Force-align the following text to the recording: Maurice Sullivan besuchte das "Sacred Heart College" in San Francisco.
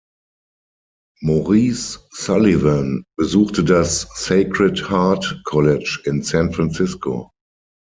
Maurice 1.21 1.99
Sullivan 2.13 3.03
besuchte 3.19 3.63
das 3.63 4.07
"Sacred 4.15 4.89
Heart 4.89 5.43
College" 5.43 5.99
in 6.05 6.23
San 6.23 6.51
Francisco. 6.51 7.29